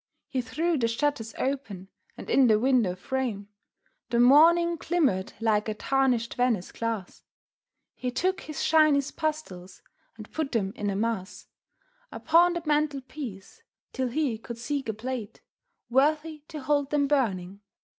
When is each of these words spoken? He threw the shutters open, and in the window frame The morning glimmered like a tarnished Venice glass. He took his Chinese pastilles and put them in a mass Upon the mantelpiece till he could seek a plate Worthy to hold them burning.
He 0.27 0.41
threw 0.41 0.79
the 0.79 0.87
shutters 0.87 1.35
open, 1.37 1.87
and 2.17 2.27
in 2.27 2.47
the 2.47 2.57
window 2.59 2.95
frame 2.95 3.49
The 4.09 4.19
morning 4.19 4.77
glimmered 4.77 5.33
like 5.39 5.69
a 5.69 5.75
tarnished 5.75 6.33
Venice 6.33 6.71
glass. 6.71 7.21
He 7.93 8.09
took 8.09 8.41
his 8.41 8.65
Chinese 8.65 9.11
pastilles 9.11 9.83
and 10.17 10.31
put 10.31 10.53
them 10.53 10.73
in 10.75 10.89
a 10.89 10.95
mass 10.95 11.45
Upon 12.11 12.53
the 12.53 12.63
mantelpiece 12.65 13.61
till 13.93 14.07
he 14.07 14.39
could 14.39 14.57
seek 14.57 14.89
a 14.89 14.93
plate 14.95 15.41
Worthy 15.87 16.39
to 16.47 16.61
hold 16.61 16.89
them 16.89 17.07
burning. 17.07 17.61